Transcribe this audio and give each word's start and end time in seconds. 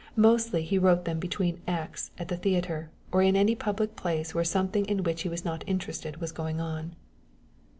Mostly 0.17 0.63
he 0.63 0.79
wrote 0.79 1.05
them 1.05 1.19
between 1.19 1.61
acts 1.67 2.09
at 2.17 2.27
the 2.27 2.35
theatre, 2.35 2.89
or 3.11 3.21
in 3.21 3.35
any 3.35 3.53
public 3.53 3.95
place 3.95 4.33
where 4.33 4.43
something 4.43 4.83
in 4.85 5.03
which 5.03 5.21
he 5.21 5.29
was 5.29 5.45
not 5.45 5.63
interested 5.67 6.17
was 6.17 6.31
going 6.31 6.59
on. 6.59 6.95